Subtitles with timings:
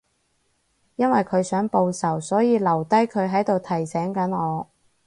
[0.95, 4.67] 因為佢想報仇，所以留低佢喺度提醒緊我